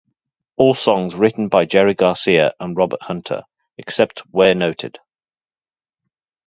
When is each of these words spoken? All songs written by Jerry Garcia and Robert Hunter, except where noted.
All 0.57 0.73
songs 0.73 1.13
written 1.13 1.47
by 1.47 1.65
Jerry 1.65 1.93
Garcia 1.93 2.55
and 2.59 2.75
Robert 2.75 3.03
Hunter, 3.03 3.43
except 3.77 4.21
where 4.31 4.55
noted. 4.55 4.97